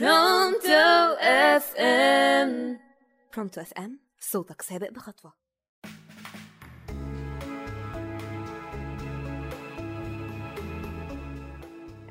برونتو 0.00 1.14
اف 1.20 1.76
ام 1.76 2.78
برونتو 3.36 3.60
اف 3.60 3.72
ام 3.72 3.98
صوتك 4.20 4.62
سابق 4.62 4.90
بخطوة. 4.90 5.32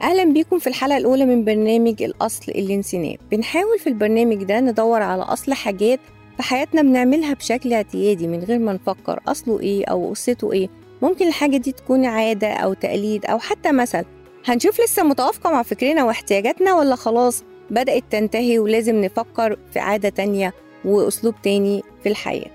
أهلا 0.01 0.23
بيكم 0.23 0.59
في 0.59 0.67
الحلقة 0.67 0.97
الأولى 0.97 1.25
من 1.25 1.45
برنامج 1.45 2.03
الأصل 2.03 2.51
اللي 2.51 2.77
نسيناه 2.77 3.15
بنحاول 3.31 3.79
في 3.79 3.87
البرنامج 3.87 4.43
ده 4.43 4.59
ندور 4.59 5.01
على 5.01 5.21
أصل 5.21 5.53
حاجات 5.53 5.99
في 6.37 6.43
حياتنا 6.43 6.81
بنعملها 6.81 7.33
بشكل 7.33 7.73
اعتيادي 7.73 8.27
من 8.27 8.43
غير 8.43 8.59
ما 8.59 8.73
نفكر 8.73 9.19
أصله 9.27 9.59
إيه 9.59 9.85
أو 9.85 10.09
قصته 10.09 10.51
إيه. 10.53 10.69
ممكن 11.01 11.27
الحاجة 11.27 11.57
دي 11.57 11.71
تكون 11.71 12.05
عادة 12.05 12.53
أو 12.53 12.73
تقليد 12.73 13.25
أو 13.25 13.39
حتى 13.39 13.71
مثل. 13.71 14.03
هنشوف 14.45 14.81
لسه 14.81 15.03
متوافقة 15.03 15.49
مع 15.51 15.63
فكرنا 15.63 16.03
واحتياجاتنا 16.03 16.73
ولا 16.75 16.95
خلاص؟ 16.95 17.43
بدأت 17.71 18.03
تنتهي 18.11 18.59
ولازم 18.59 18.95
نفكر 19.01 19.57
في 19.73 19.79
عادة 19.79 20.09
تانية 20.09 20.53
وأسلوب 20.85 21.35
تاني 21.43 21.83
في 22.03 22.09
الحياة. 22.09 22.49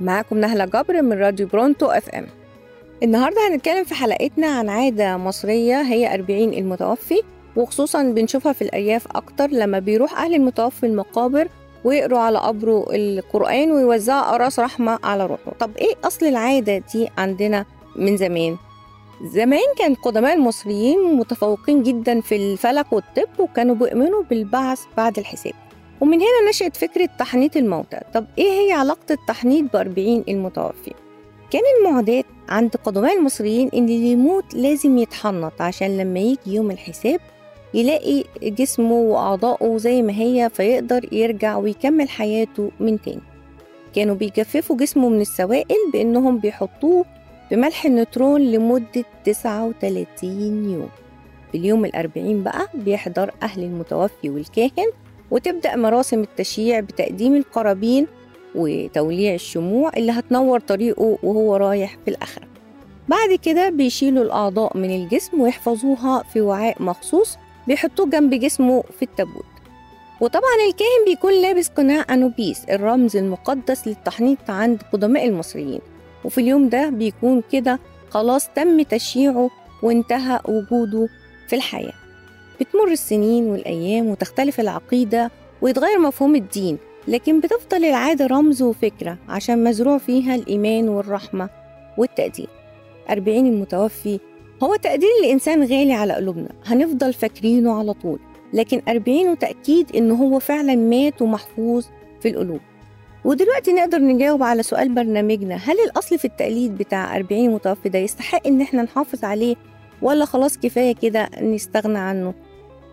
معاكم 0.00 0.38
نهلة 0.38 0.64
جبر 0.64 1.02
من 1.02 1.12
راديو 1.18 1.46
برونتو 1.46 1.86
إف 1.86 2.08
إم. 2.08 2.26
النهاردة 3.02 3.48
هنتكلم 3.48 3.84
في 3.84 3.94
حلقتنا 3.94 4.46
عن 4.46 4.68
عادة 4.68 5.16
مصرية 5.16 5.82
هي 5.82 6.14
أربعين 6.14 6.54
المتوفي 6.54 7.22
وخصوصا 7.56 8.02
بنشوفها 8.02 8.52
في 8.52 8.62
الأرياف 8.62 9.06
أكتر 9.16 9.46
لما 9.46 9.78
بيروح 9.78 10.20
أهل 10.20 10.34
المتوفي 10.34 10.86
المقابر 10.86 11.48
ويقروا 11.84 12.18
على 12.18 12.38
قبره 12.38 12.86
القرآن 12.90 13.70
ويوزعوا 13.72 14.20
أقراص 14.30 14.58
رحمة 14.58 14.98
على 15.04 15.26
روحه. 15.26 15.52
طب 15.60 15.70
إيه 15.76 15.94
أصل 16.04 16.26
العادة 16.26 16.82
دي 16.94 17.08
عندنا 17.18 17.64
من 17.96 18.16
زمان؟ 18.16 18.56
زمان 19.22 19.60
كان 19.78 19.94
قدماء 19.94 20.34
المصريين 20.34 21.16
متفوقين 21.16 21.82
جدا 21.82 22.20
في 22.20 22.36
الفلك 22.36 22.92
والطب 22.92 23.28
وكانوا 23.40 23.74
بيؤمنوا 23.74 24.22
بالبعث 24.22 24.80
بعد 24.96 25.18
الحساب. 25.18 25.52
ومن 26.00 26.16
هنا 26.20 26.48
نشأت 26.48 26.76
فكرة 26.76 27.08
تحنيط 27.18 27.56
الموتى. 27.56 28.00
طب 28.14 28.26
إيه 28.38 28.50
هي 28.50 28.72
علاقة 28.72 29.12
التحنيط 29.12 29.72
بأربعين 29.72 30.24
المتوفي؟ 30.28 30.92
كان 31.50 31.62
المعدات 31.80 32.24
عند 32.48 32.76
قدماء 32.76 33.18
المصريين 33.18 33.70
إن 33.74 33.84
اللي 33.84 34.10
يموت 34.10 34.54
لازم 34.54 34.98
يتحنط 34.98 35.62
عشان 35.62 35.98
لما 35.98 36.20
يجي 36.20 36.54
يوم 36.54 36.70
الحساب 36.70 37.20
يلاقي 37.74 38.24
جسمه 38.42 38.94
وأعضائه 38.94 39.76
زي 39.76 40.02
ما 40.02 40.12
هي 40.12 40.50
فيقدر 40.54 41.14
يرجع 41.14 41.56
ويكمل 41.56 42.08
حياته 42.08 42.70
من 42.80 43.02
تاني. 43.02 43.22
كانوا 43.94 44.14
بيجففوا 44.14 44.76
جسمه 44.76 45.08
من 45.08 45.20
السوائل 45.20 45.90
بإنهم 45.92 46.38
بيحطوه 46.38 47.04
بملح 47.52 47.84
النيوترون 47.86 48.40
لمدة 48.40 49.04
39 49.24 50.70
يوم. 50.70 50.88
في 51.52 51.58
اليوم 51.58 51.84
الأربعين 51.84 52.42
بقى 52.42 52.68
بيحضر 52.74 53.30
أهل 53.42 53.62
المتوفي 53.62 54.30
والكاهن 54.30 54.90
وتبدأ 55.30 55.76
مراسم 55.76 56.20
التشييع 56.20 56.80
بتقديم 56.80 57.34
القرابين 57.36 58.06
وتوليع 58.54 59.34
الشموع 59.34 59.90
اللي 59.96 60.12
هتنور 60.12 60.60
طريقه 60.60 61.18
وهو 61.22 61.56
رايح 61.56 61.96
في 62.04 62.10
الآخرة. 62.10 62.44
بعد 63.08 63.38
كده 63.42 63.68
بيشيلوا 63.70 64.24
الأعضاء 64.24 64.76
من 64.76 64.90
الجسم 64.96 65.40
ويحفظوها 65.40 66.22
في 66.22 66.40
وعاء 66.40 66.82
مخصوص 66.82 67.38
بيحطوه 67.68 68.06
جنب 68.06 68.34
جسمه 68.34 68.82
في 68.98 69.02
التابوت. 69.02 69.44
وطبعا 70.20 70.54
الكاهن 70.68 71.04
بيكون 71.06 71.32
لابس 71.42 71.68
قناع 71.68 72.04
أنوبيس 72.10 72.64
الرمز 72.64 73.16
المقدس 73.16 73.88
للتحنيط 73.88 74.50
عند 74.50 74.82
قدماء 74.92 75.26
المصريين. 75.26 75.80
وفي 76.24 76.40
اليوم 76.40 76.68
ده 76.68 76.88
بيكون 76.90 77.42
كده 77.52 77.78
خلاص 78.10 78.48
تم 78.48 78.82
تشييعه 78.82 79.50
وانتهى 79.82 80.40
وجوده 80.48 81.08
في 81.48 81.56
الحياة. 81.56 81.92
بتمر 82.60 82.88
السنين 82.92 83.44
والأيام 83.44 84.06
وتختلف 84.06 84.60
العقيدة 84.60 85.30
ويتغير 85.62 85.98
مفهوم 85.98 86.36
الدين 86.36 86.78
لكن 87.08 87.40
بتفضل 87.40 87.84
العادة 87.84 88.26
رمز 88.26 88.62
وفكرة 88.62 89.18
عشان 89.28 89.64
مزروع 89.64 89.98
فيها 89.98 90.34
الإيمان 90.34 90.88
والرحمة 90.88 91.48
والتقدير. 91.98 92.48
أربعين 93.10 93.46
المتوفي 93.46 94.20
هو 94.62 94.76
تقدير 94.76 95.08
لإنسان 95.22 95.62
غالي 95.62 95.92
على 95.92 96.12
قلوبنا 96.12 96.48
هنفضل 96.66 97.12
فاكرينه 97.12 97.78
على 97.78 97.92
طول 97.92 98.18
لكن 98.52 98.82
أربعينه 98.88 99.34
تأكيد 99.34 99.96
إنه 99.96 100.14
هو 100.14 100.38
فعلا 100.38 100.74
مات 100.74 101.22
ومحفوظ 101.22 101.84
في 102.20 102.28
القلوب. 102.28 102.60
ودلوقتي 103.24 103.72
نقدر 103.72 103.98
نجاوب 103.98 104.42
على 104.42 104.62
سؤال 104.62 104.88
برنامجنا. 104.94 105.54
هل 105.54 105.76
الأصل 105.86 106.18
في 106.18 106.24
التقليد 106.24 106.78
بتاع 106.78 107.16
40 107.16 107.50
متوفي 107.50 107.88
ده 107.88 107.98
يستحق 107.98 108.46
إن 108.46 108.60
إحنا 108.60 108.82
نحافظ 108.82 109.24
عليه 109.24 109.56
ولا 110.02 110.24
خلاص 110.24 110.58
كفاية 110.58 110.94
كده 110.94 111.30
نستغنى 111.42 111.98
عنه؟ 111.98 112.34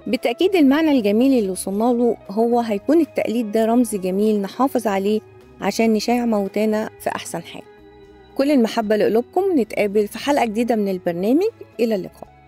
بالتأكيد 0.07 0.55
المعنى 0.55 0.91
الجميل 0.91 1.39
اللي 1.39 1.49
وصلنا 1.49 1.83
له 1.83 2.17
هو 2.29 2.59
هيكون 2.59 3.01
التقليد 3.01 3.51
ده 3.51 3.65
رمز 3.65 3.95
جميل 3.95 4.41
نحافظ 4.41 4.87
عليه 4.87 5.21
عشان 5.61 5.93
نشيع 5.93 6.25
موتانا 6.25 6.89
في 6.99 7.09
أحسن 7.09 7.43
حال. 7.43 7.61
كل 8.35 8.51
المحبة 8.51 8.95
لقلوبكم 8.95 9.41
نتقابل 9.59 10.07
في 10.07 10.17
حلقة 10.17 10.45
جديدة 10.45 10.75
من 10.75 10.87
البرنامج. 10.87 11.43
إلى 11.79 11.95
اللقاء. 11.95 12.38